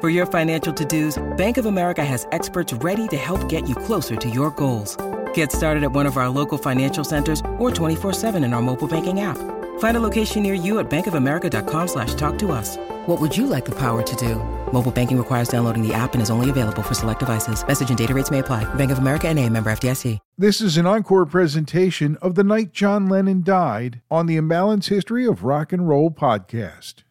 [0.00, 4.14] For your financial to-dos, Bank of America has experts ready to help get you closer
[4.14, 4.96] to your goals.
[5.34, 9.22] Get started at one of our local financial centers or 24-7 in our mobile banking
[9.22, 9.38] app.
[9.80, 12.76] Find a location near you at bankofamerica.com slash talk to us.
[13.06, 14.36] What would you like the power to do?
[14.72, 17.66] Mobile banking requires downloading the app and is only available for select devices.
[17.66, 18.72] Message and data rates may apply.
[18.74, 20.20] Bank of America and a member FDIC.
[20.36, 25.26] This is an encore presentation of the night John Lennon died on the Imbalance History
[25.26, 27.02] of Rock and Roll podcast.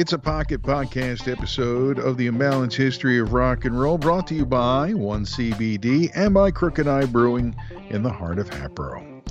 [0.00, 4.34] It's a pocket podcast episode of the Imbalance History of Rock and Roll brought to
[4.34, 7.54] you by 1CBD and by Crooked Eye Brewing
[7.90, 9.22] in the heart of Hatboro.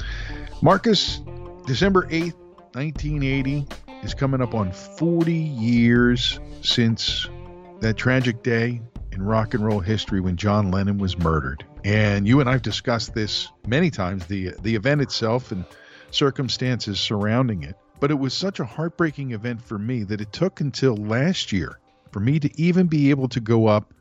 [0.62, 1.22] Marcus,
[1.66, 2.36] December 8th,
[2.76, 3.66] 1980
[4.04, 7.28] is coming up on 40 years since
[7.80, 8.80] that tragic day
[9.12, 11.66] in rock and roll history when John Lennon was murdered.
[11.84, 15.66] And you and I've discussed this many times the the event itself and
[16.12, 17.76] circumstances surrounding it.
[18.00, 21.80] But it was such a heartbreaking event for me that it took until last year
[22.12, 23.94] for me to even be able to go up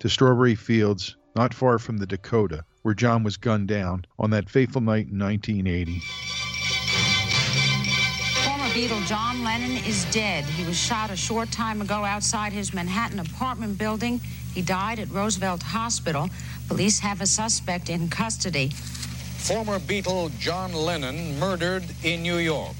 [0.00, 4.50] to Strawberry Fields, not far from the Dakota, where John was gunned down on that
[4.50, 6.00] fateful night in 1980.
[8.44, 10.44] Former Beatle John Lennon is dead.
[10.44, 14.20] He was shot a short time ago outside his Manhattan apartment building.
[14.52, 16.28] He died at Roosevelt Hospital.
[16.68, 18.70] Police have a suspect in custody.
[19.38, 22.74] Former Beatle John Lennon murdered in New York.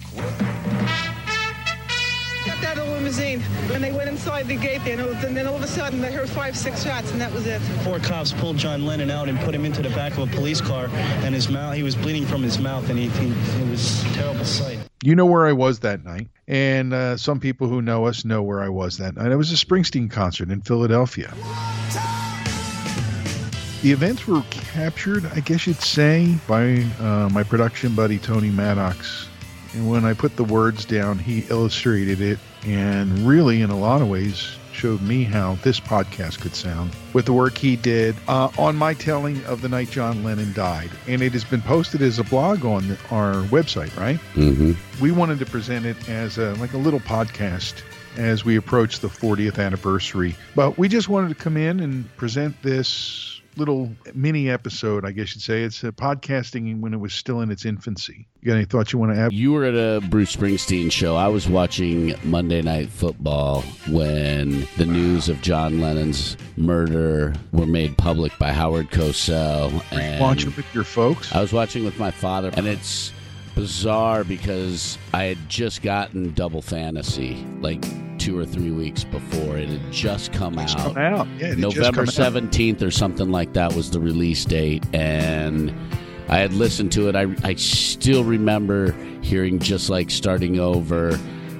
[2.47, 5.47] Got out of the limousine, and they went inside the gate there, and, and then
[5.47, 7.60] all of a sudden they heard five, six shots, and that was it.
[7.82, 10.60] Four cops pulled John Lennon out and put him into the back of a police
[10.60, 14.05] car, and his mouth, he was bleeding from his mouth, and he, he it was
[14.05, 14.78] a terrible sight.
[15.03, 18.43] You know where I was that night, and uh, some people who know us know
[18.43, 19.32] where I was that night.
[19.32, 21.32] It was a Springsteen concert in Philadelphia.
[23.82, 29.28] The events were captured, I guess you'd say, by uh, my production buddy Tony Maddox.
[29.75, 34.01] And when I put the words down, he illustrated it and really, in a lot
[34.01, 38.49] of ways, showed me how this podcast could sound with the work he did uh,
[38.59, 40.91] on my telling of the night John Lennon died.
[41.07, 44.19] And it has been posted as a blog on our website, right?
[44.35, 44.73] Mm-hmm.
[45.03, 47.83] We wanted to present it as a, like a little podcast
[48.17, 50.35] as we approach the 40th anniversary.
[50.55, 55.34] But we just wanted to come in and present this little mini episode, I guess
[55.34, 55.62] you'd say.
[55.62, 58.26] It's a podcasting when it was still in its infancy.
[58.41, 59.32] You got any thoughts you want to add?
[59.32, 61.16] You were at a Bruce Springsteen show.
[61.16, 67.97] I was watching Monday Night Football when the news of John Lennon's murder were made
[67.97, 69.82] public by Howard Cosell.
[69.93, 71.34] And watching with your folks?
[71.34, 73.12] I was watching with my father, and it's
[73.54, 77.84] bizarre because I had just gotten Double Fantasy like
[78.25, 79.59] two or three weeks before.
[79.59, 80.75] It had just come out.
[80.79, 81.29] come out.
[81.37, 85.75] Yeah, it had just November seventeenth or something like that was the release date, and
[86.31, 87.17] I had listened to it.
[87.17, 91.19] I I still remember hearing just like starting over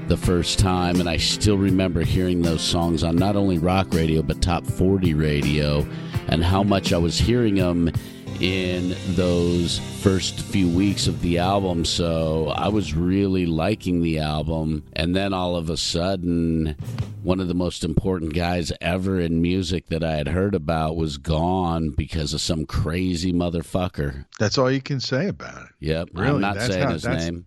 [0.09, 4.23] the first time, and I still remember hearing those songs on not only rock radio
[4.23, 5.87] but top forty radio,
[6.29, 7.91] and how much I was hearing them
[8.41, 11.84] in those first few weeks of the album.
[11.84, 14.84] So I was really liking the album.
[14.95, 16.77] And then all of a sudden,
[17.22, 21.17] one of the most important guys ever in music that I had heard about was
[21.17, 24.27] gone because of some crazy motherfucker.
[24.39, 25.69] That's all you can say about it.
[25.81, 26.09] Yep.
[26.15, 27.47] Really, I'm not saying how- his name.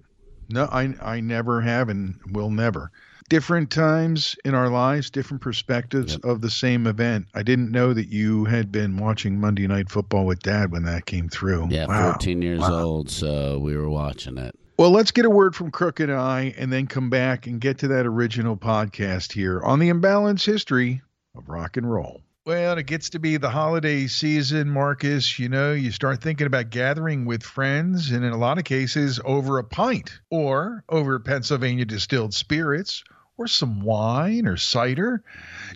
[0.50, 2.90] No, I I never have and will never.
[3.30, 6.24] Different times in our lives, different perspectives Yep.
[6.24, 7.26] of the same event.
[7.36, 11.06] I didn't know that you had been watching Monday Night Football with Dad when that
[11.06, 11.68] came through.
[11.70, 12.12] Yeah, Wow.
[12.14, 12.84] 14 years Wow.
[12.84, 14.56] old, so we were watching it.
[14.80, 17.90] Well, let's get a word from Crooked Eye and then come back and get to
[17.90, 21.02] that original podcast here on the imbalanced history
[21.36, 22.22] of rock and roll.
[22.46, 25.38] Well, it gets to be the holiday season, Marcus.
[25.38, 29.20] You know, you start thinking about gathering with friends, and in a lot of cases,
[29.26, 33.04] over a pint or over Pennsylvania distilled spirits
[33.38, 35.24] or some wine or cider.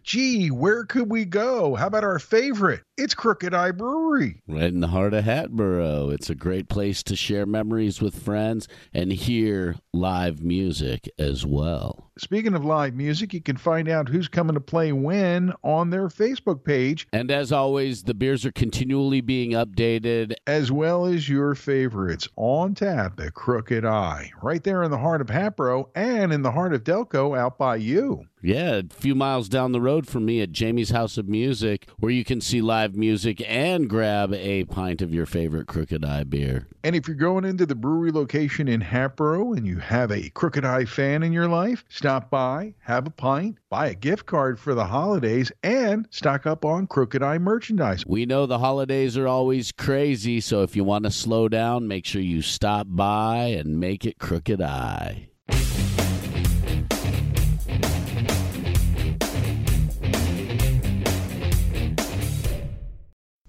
[0.04, 1.76] Gee, where could we go?
[1.76, 2.82] How about our favorite?
[2.98, 4.42] It's Crooked Eye Brewery.
[4.48, 6.10] Right in the heart of Hatboro.
[6.10, 12.11] It's a great place to share memories with friends and hear live music as well.
[12.24, 16.08] Speaking of live music, you can find out who's coming to play when on their
[16.08, 17.08] Facebook page.
[17.12, 20.36] And as always, the beers are continually being updated.
[20.46, 25.22] As well as your favorites on tap at Crooked Eye, right there in the heart
[25.22, 28.28] of Hatboro and in the heart of Delco out by you.
[28.44, 32.12] Yeah, a few miles down the road from me at Jamie's House of Music, where
[32.12, 36.68] you can see live music and grab a pint of your favorite Crooked Eye beer.
[36.84, 40.66] And if you're going into the brewery location in Hatboro and you have a Crooked
[40.66, 44.74] Eye fan in your life, stop by, have a pint, buy a gift card for
[44.74, 48.04] the holidays, and stock up on Crooked Eye merchandise.
[48.08, 52.08] We know the holidays are always crazy, so if you want to slow down, make
[52.08, 55.28] sure you stop by and make it Crooked Eye.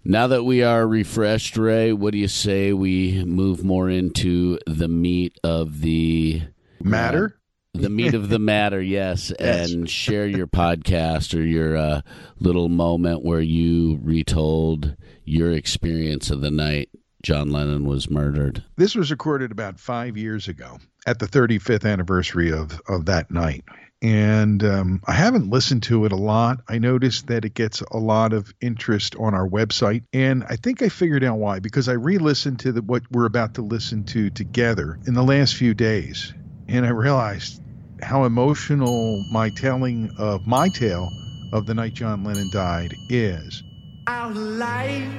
[0.05, 4.89] Now that we are refreshed, Ray, what do you say we move more into the
[4.89, 6.43] meat of the
[6.81, 7.37] matter?
[7.77, 9.71] Uh, the meat of the matter, yes, yes.
[9.71, 12.01] and share your podcast or your uh,
[12.41, 16.91] little moment where you retold your experience of the night
[17.23, 18.65] John Lennon was murdered.
[18.77, 23.65] This was recorded about five years ago at the 35th anniversary of, of that night
[24.03, 26.59] and um, I haven't listened to it a lot.
[26.69, 30.83] I noticed that it gets a lot of interest on our website, and I think
[30.83, 34.29] I figured out why because I re-listened to the, what we're about to listen to
[34.31, 36.35] together in the last few days,
[36.69, 37.63] and I realized
[38.03, 41.09] how emotional my telling of my tale
[41.53, 43.63] of the night John Lennon died is.
[44.09, 45.15] Our life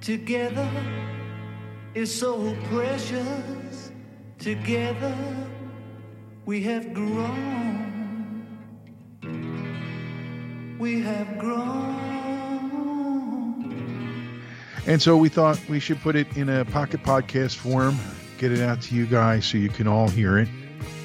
[0.00, 0.70] together
[1.94, 3.90] is so precious.
[4.38, 5.14] Together
[6.46, 7.59] we have grown
[10.80, 12.10] we have grown.
[14.86, 17.98] And so we thought we should put it in a pocket podcast form,
[18.38, 20.48] get it out to you guys so you can all hear it.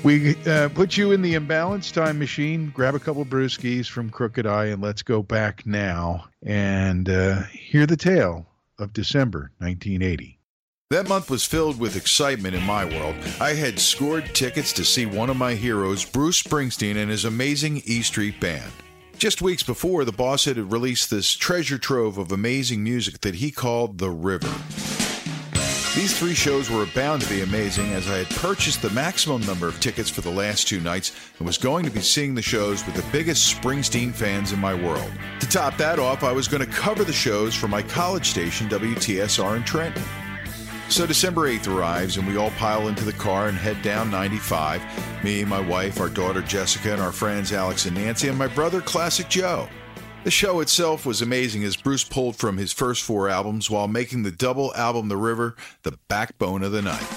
[0.03, 4.47] We uh, put you in the imbalance time machine, grab a couple brewskis from Crooked
[4.47, 8.47] Eye, and let's go back now and uh, hear the tale
[8.79, 10.39] of December 1980.
[10.91, 13.15] That month was filled with excitement in my world.
[13.41, 17.81] I had scored tickets to see one of my heroes, Bruce Springsteen, and his amazing
[17.85, 18.71] E Street Band.
[19.17, 23.49] Just weeks before, the boss had released this treasure trove of amazing music that he
[23.49, 24.53] called The River.
[25.95, 29.69] These three shows were bound to be amazing as I had purchased the maximum number
[29.69, 32.85] of tickets for the last two nights and was going to be seeing the shows
[32.85, 35.09] with the biggest Springsteen fans in my world.
[35.39, 38.67] To top that off, I was going to cover the shows for my college station,
[38.67, 40.03] WTSR in Trenton.
[40.87, 44.81] So December 8th arrives, and we all pile into the car and head down 95.
[45.23, 48.81] Me, my wife, our daughter Jessica, and our friends Alex and Nancy, and my brother
[48.81, 49.67] Classic Joe.
[50.23, 54.23] The show itself was amazing as Bruce pulled from his first four albums while making
[54.23, 57.07] the double album The River the backbone of the night.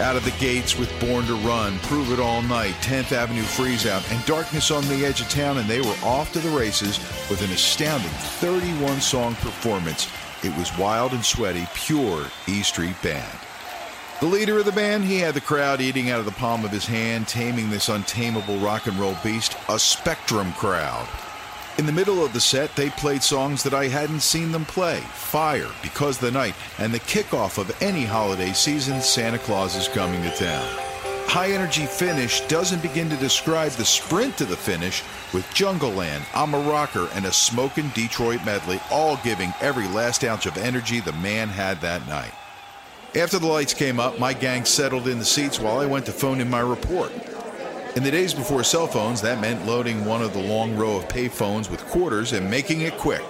[0.00, 3.86] Out of the gates with Born to Run, Prove It All Night, 10th Avenue Freeze
[3.86, 6.98] Out, and Darkness on the Edge of Town, and they were off to the races
[7.30, 10.08] with an astounding 31 song performance
[10.46, 13.38] it was wild and sweaty, pure E Street Band.
[14.20, 16.70] The leader of the band, he had the crowd eating out of the palm of
[16.70, 21.06] his hand, taming this untamable rock and roll beast, a spectrum crowd.
[21.78, 25.00] In the middle of the set, they played songs that I hadn't seen them play
[25.12, 30.22] Fire, Because the Night, and the kickoff of any holiday season Santa Claus is Coming
[30.22, 30.85] to Town.
[31.28, 35.02] High Energy Finish doesn't begin to describe the sprint to the finish
[35.34, 40.46] with Jungleland, I'm a Rocker, and a smoking Detroit medley, all giving every last ounce
[40.46, 42.32] of energy the man had that night.
[43.14, 46.12] After the lights came up, my gang settled in the seats while I went to
[46.12, 47.12] phone in my report.
[47.96, 51.08] In the days before cell phones, that meant loading one of the long row of
[51.08, 53.24] payphones with quarters and making it quick.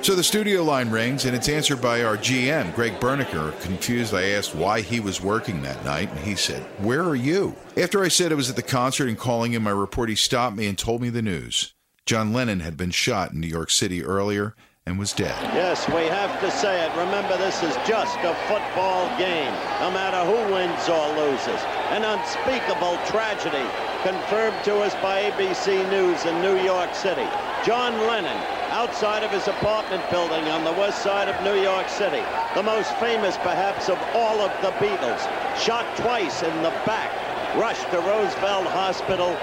[0.00, 3.52] So the studio line rings and it's answered by our GM, Greg Berniker.
[3.60, 7.56] Confused, I asked why he was working that night, and he said, Where are you?
[7.76, 10.56] After I said I was at the concert and calling in my report, he stopped
[10.56, 11.74] me and told me the news.
[12.06, 14.54] John Lennon had been shot in New York City earlier
[14.86, 15.36] and was dead.
[15.52, 16.90] Yes, we have to say it.
[16.96, 21.60] Remember, this is just a football game, no matter who wins or loses.
[21.90, 23.68] An unspeakable tragedy
[24.02, 27.26] confirmed to us by ABC News in New York City.
[27.64, 28.38] John Lennon
[28.70, 32.22] outside of his apartment building on the west side of New York City.
[32.54, 35.20] The most famous, perhaps, of all of the Beatles.
[35.58, 37.10] Shot twice in the back.
[37.56, 39.36] Rushed to Roosevelt Hospital,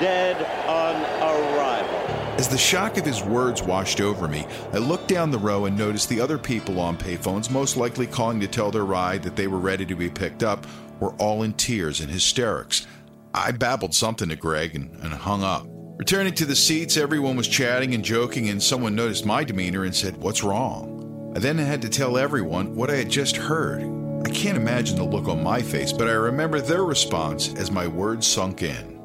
[0.00, 0.36] dead
[0.68, 1.94] on arrival.
[2.36, 5.78] As the shock of his words washed over me, I looked down the row and
[5.78, 9.46] noticed the other people on payphones, most likely calling to tell their ride that they
[9.46, 10.66] were ready to be picked up,
[10.98, 12.86] were all in tears and hysterics.
[13.34, 15.66] I babbled something to Greg and, and hung up.
[15.96, 19.94] Returning to the seats, everyone was chatting and joking, and someone noticed my demeanor and
[19.94, 21.32] said, What's wrong?
[21.34, 23.82] I then had to tell everyone what I had just heard.
[24.24, 27.88] I can't imagine the look on my face, but I remember their response as my
[27.88, 29.00] words sunk in.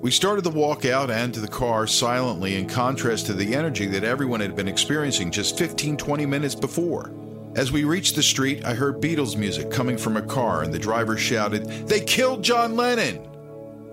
[0.00, 3.86] We started the walk out and to the car silently in contrast to the energy
[3.86, 7.12] that everyone had been experiencing just 15 20 minutes before.
[7.54, 10.78] As we reached the street, I heard Beatles music coming from a car, and the
[10.78, 13.29] driver shouted, They killed John Lennon!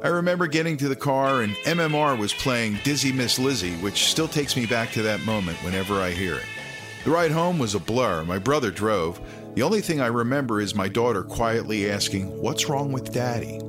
[0.03, 4.27] I remember getting to the car, and MMR was playing Dizzy Miss Lizzy, which still
[4.27, 6.45] takes me back to that moment whenever I hear it.
[7.03, 8.23] The ride home was a blur.
[8.23, 9.19] My brother drove.
[9.55, 13.59] The only thing I remember is my daughter quietly asking, What's wrong with daddy?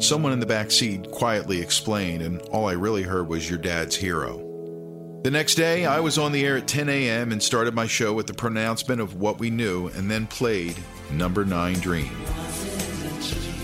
[0.00, 3.94] Someone in the back seat quietly explained, and all I really heard was your dad's
[3.94, 4.38] hero.
[5.22, 7.30] The next day, I was on the air at 10 a.m.
[7.30, 10.76] and started my show with the pronouncement of what we knew and then played
[11.12, 12.10] Number 9 Dream.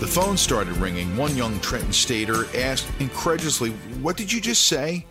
[0.01, 1.15] The phone started ringing.
[1.15, 3.69] One young Trenton Stater asked incredulously,
[4.01, 5.05] What did you just say?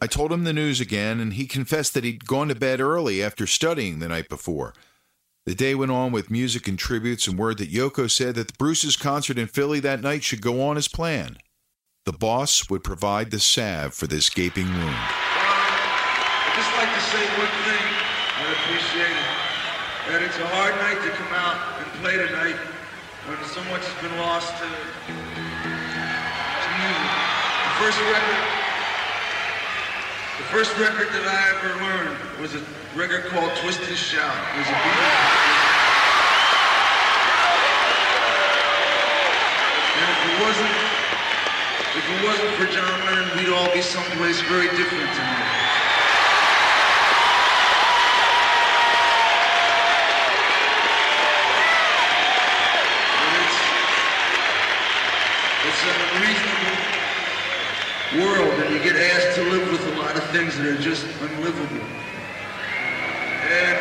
[0.00, 3.22] I told him the news again, and he confessed that he'd gone to bed early
[3.22, 4.72] after studying the night before.
[5.44, 8.54] The day went on with music and tributes and word that Yoko said that the
[8.56, 11.36] Bruce's concert in Philly that night should go on as planned.
[12.06, 14.96] The boss would provide the salve for this gaping wound.
[14.96, 17.86] I'd just like to say one thing.
[18.38, 19.28] I appreciate it.
[20.08, 22.79] That it's a hard night to come out and play tonight
[23.30, 25.14] when so much has been lost to, to.
[27.62, 28.42] The first record,
[30.42, 32.62] the first record that I ever learned was a
[32.98, 34.34] record called Twist and Shout.
[34.34, 34.74] It was a.
[39.94, 40.74] And if it wasn't,
[41.86, 45.60] if it wasn't for John Lennon, we'd all be someplace very different tonight.
[55.62, 56.76] It's an unreasonable
[58.26, 61.04] world, and you get asked to live with a lot of things that are just
[61.20, 61.84] unlivable.
[63.50, 63.78] And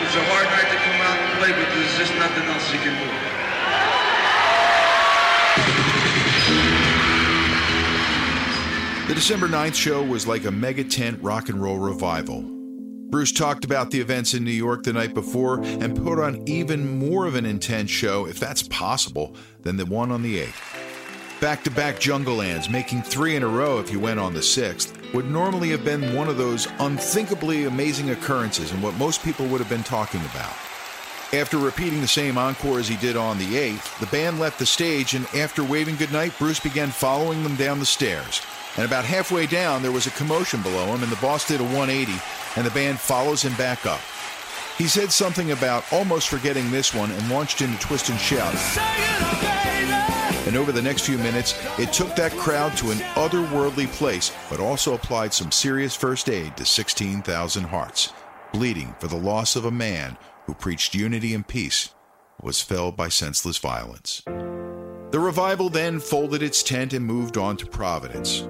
[0.00, 2.78] it's a hard night to come out and play, but there's just nothing else you
[2.78, 3.10] can do.
[9.08, 12.42] The December 9th show was like a mega tent rock and roll revival.
[13.10, 16.98] Bruce talked about the events in New York the night before and put on even
[16.98, 20.81] more of an intense show, if that's possible, than the one on the 8th.
[21.42, 25.12] Back to back Junglelands, making three in a row if you went on the 6th,
[25.12, 29.58] would normally have been one of those unthinkably amazing occurrences and what most people would
[29.58, 30.54] have been talking about.
[31.32, 34.66] After repeating the same encore as he did on the 8th, the band left the
[34.66, 38.40] stage, and after waving goodnight, Bruce began following them down the stairs.
[38.76, 41.64] And about halfway down, there was a commotion below him, and the boss did a
[41.64, 42.12] 180,
[42.54, 44.00] and the band follows him back up.
[44.82, 48.52] He said something about almost forgetting this one and launched into Twist and Shout.
[50.44, 54.58] And over the next few minutes, it took that crowd to an otherworldly place, but
[54.58, 58.12] also applied some serious first aid to 16,000 hearts,
[58.52, 61.94] bleeding for the loss of a man who preached unity and peace,
[62.40, 64.22] was felled by senseless violence.
[64.26, 68.48] The revival then folded its tent and moved on to Providence.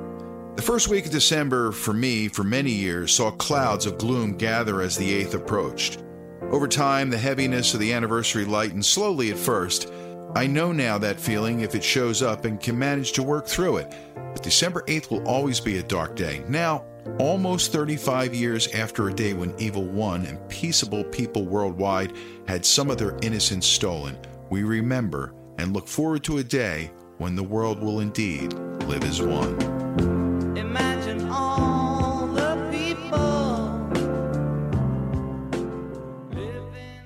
[0.57, 4.81] The first week of December, for me, for many years, saw clouds of gloom gather
[4.81, 6.03] as the 8th approached.
[6.51, 9.93] Over time, the heaviness of the anniversary lightened slowly at first.
[10.35, 13.79] I know now that feeling if it shows up and can manage to work through
[13.79, 13.95] it.
[14.15, 16.45] But December 8th will always be a dark day.
[16.49, 16.85] Now,
[17.19, 22.15] almost 35 years after a day when evil won and peaceable people worldwide
[22.47, 24.19] had some of their innocence stolen,
[24.51, 28.53] we remember and look forward to a day when the world will indeed
[28.85, 30.12] live as one.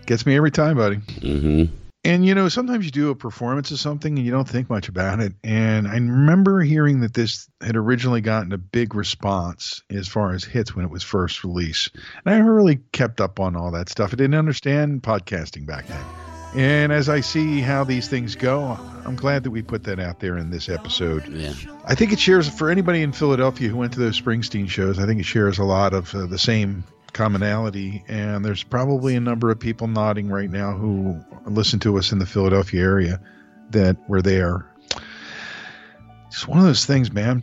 [0.06, 0.96] Gets me every time, buddy.
[0.96, 1.74] Mm-hmm.
[2.04, 4.88] And you know, sometimes you do a performance of something and you don't think much
[4.88, 5.32] about it.
[5.42, 10.44] And I remember hearing that this had originally gotten a big response as far as
[10.44, 11.90] hits when it was first released.
[11.94, 14.12] And I never really kept up on all that stuff.
[14.12, 16.04] I didn't understand podcasting back then.
[16.54, 20.20] And as I see how these things go, I'm glad that we put that out
[20.20, 21.26] there in this episode.
[21.28, 21.52] Yeah.
[21.84, 25.00] I think it shares for anybody in Philadelphia who went to those Springsteen shows.
[25.00, 26.84] I think it shares a lot of uh, the same
[27.16, 28.04] commonality.
[28.06, 32.18] And there's probably a number of people nodding right now who listen to us in
[32.18, 33.20] the Philadelphia area
[33.70, 34.70] that were there.
[36.28, 37.42] It's one of those things, man.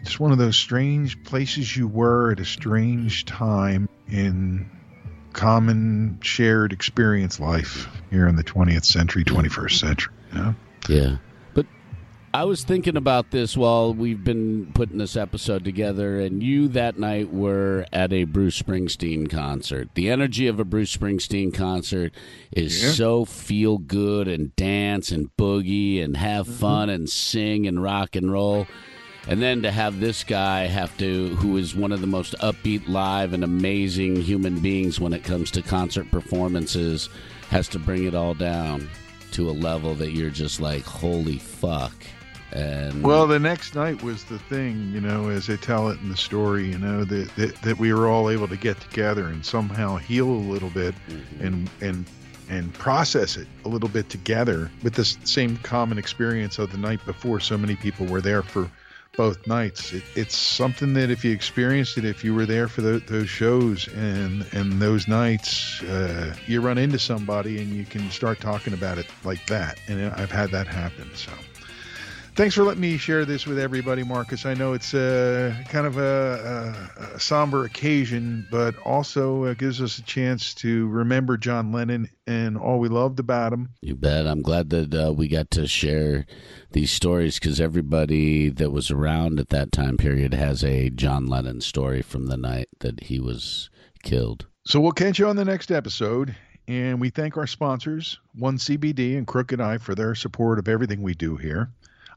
[0.00, 4.70] It's one of those strange places you were at a strange time in
[5.32, 10.14] common shared experience life here in the 20th century, 21st century.
[10.32, 10.54] You know?
[10.88, 11.16] Yeah.
[12.34, 16.98] I was thinking about this while we've been putting this episode together, and you that
[16.98, 19.88] night were at a Bruce Springsteen concert.
[19.94, 22.12] The energy of a Bruce Springsteen concert
[22.52, 22.90] is Yeah.
[22.90, 26.58] so feel good and dance and boogie and have mm-hmm.
[26.58, 28.66] fun and sing and rock and roll.
[29.26, 32.88] And then to have this guy have to, who is one of the most upbeat,
[32.88, 37.08] live, and amazing human beings when it comes to concert performances,
[37.50, 38.88] has to bring it all down.
[39.32, 41.92] to a level that you're just like, holy fuck.
[42.52, 46.08] And Well, the next night was the thing, you know, as they tell it in
[46.08, 49.44] the story, you know, that that, that we were all able to get together and
[49.44, 50.94] somehow heal a little bit
[51.40, 52.06] and and
[52.48, 56.78] and process it a little bit together with the s- same common experience of the
[56.78, 57.38] night before.
[57.40, 58.70] So many people were there for
[59.18, 59.92] both nights.
[59.92, 63.28] It, it's something that if you experienced it, if you were there for tho- those
[63.28, 68.72] shows and and those nights, uh, you run into somebody and you can start talking
[68.72, 69.78] about it like that.
[69.86, 71.10] And I've had that happen.
[71.14, 71.30] So.
[72.38, 74.46] Thanks for letting me share this with everybody, Marcus.
[74.46, 79.82] I know it's uh, kind of a, a, a somber occasion, but also uh, gives
[79.82, 83.70] us a chance to remember John Lennon and all we loved about him.
[83.82, 84.28] You bet.
[84.28, 86.26] I'm glad that uh, we got to share
[86.70, 91.60] these stories because everybody that was around at that time period has a John Lennon
[91.60, 93.68] story from the night that he was
[94.04, 94.46] killed.
[94.64, 96.36] So we'll catch you on the next episode.
[96.68, 101.02] And we thank our sponsors, One CBD and Crooked Eye, for their support of everything
[101.02, 101.70] we do here.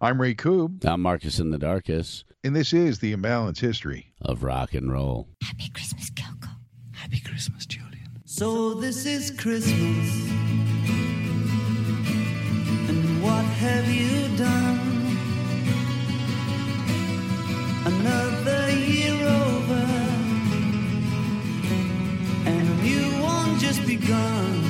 [0.03, 4.07] I'm Ray Coob, I'm Marcus in the Darkest and this is the Imbalance History.
[4.21, 5.27] of rock and roll.
[5.43, 6.49] Happy Christmas, Kyoko.
[6.91, 8.09] Happy Christmas, Julian.
[8.25, 10.29] So this is Christmas.
[12.89, 14.79] And what have you done?
[17.85, 19.85] Another year over.
[22.49, 24.63] And a new one just begun.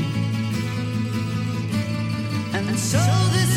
[2.53, 2.99] And so
[3.31, 3.50] this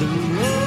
[0.00, 0.59] The road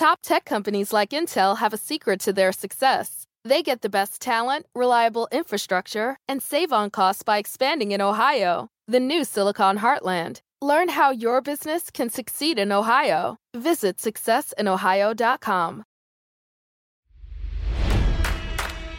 [0.00, 3.26] Top tech companies like Intel have a secret to their success.
[3.44, 8.70] They get the best talent, reliable infrastructure, and save on costs by expanding in Ohio,
[8.88, 10.40] the new Silicon Heartland.
[10.62, 13.36] Learn how your business can succeed in Ohio.
[13.54, 15.84] Visit successinohio.com.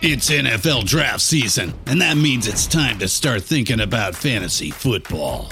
[0.03, 5.51] It's NFL draft season, and that means it's time to start thinking about fantasy football.